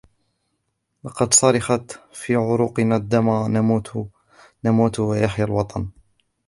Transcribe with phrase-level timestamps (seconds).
[1.03, 4.09] لَقَدْ صَرَخَتْ فِي عُرُوقِنَا الدِّمَا نَمُوتُ
[4.65, 5.89] نَمُوتُ وَيَحْيَا الْوَطَنْ